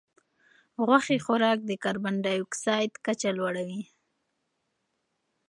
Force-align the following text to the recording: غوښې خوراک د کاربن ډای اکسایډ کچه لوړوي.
غوښې 0.85 1.17
خوراک 1.25 1.59
د 1.65 1.71
کاربن 1.83 2.15
ډای 2.25 2.37
اکسایډ 2.45 2.91
کچه 3.05 3.29
لوړوي. 3.37 3.81